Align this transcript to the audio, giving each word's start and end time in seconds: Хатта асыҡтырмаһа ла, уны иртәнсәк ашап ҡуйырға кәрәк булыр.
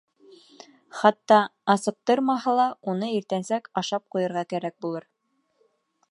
Хатта 0.99 1.35
асыҡтырмаһа 1.73 2.55
ла, 2.59 2.65
уны 2.93 3.09
иртәнсәк 3.17 3.69
ашап 3.83 4.07
ҡуйырға 4.15 4.43
кәрәк 4.55 4.77
булыр. 4.87 5.07